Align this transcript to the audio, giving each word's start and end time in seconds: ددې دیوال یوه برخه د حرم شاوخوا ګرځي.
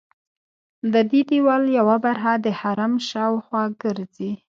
ددې 0.93 1.21
دیوال 1.29 1.63
یوه 1.79 1.95
برخه 2.05 2.31
د 2.43 2.47
حرم 2.59 2.93
شاوخوا 3.09 3.63
ګرځي. 3.81 4.31